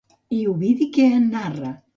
I 0.37 0.39
Ovidi 0.53 0.89
què 0.97 1.07
en 1.21 1.31
narra? 1.37 1.73